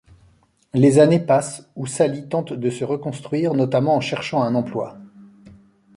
Les 0.73 0.97
années 0.97 1.19
passent 1.19 1.69
où 1.75 1.85
Sally 1.85 2.27
tente 2.27 2.53
de 2.53 2.71
se 2.71 2.83
reconstruire, 2.83 3.53
notamment 3.53 3.97
en 3.97 4.01
cherchant 4.01 4.41
un 4.41 4.55
emploi. 4.55 4.97